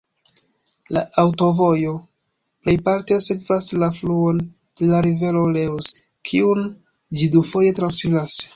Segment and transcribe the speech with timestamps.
[0.95, 1.91] La aŭtovojo
[2.63, 4.41] plejparte sekvas la fluon
[4.81, 5.95] de la rivero Reuss,
[6.31, 6.67] kiun
[7.21, 8.41] ĝi dufoje transiras.